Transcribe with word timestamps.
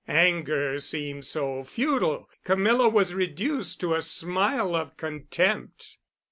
Anger 0.07 0.79
seemed 0.79 1.25
so 1.25 1.63
futile, 1.63 2.27
Camilla 2.43 2.89
was 2.89 3.13
reduced 3.13 3.79
to 3.81 3.93
a 3.93 4.01
smile 4.01 4.73
of 4.73 4.97
contempt. 4.97 5.97